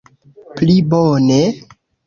Pli 0.59 0.77
bone? 0.95 1.39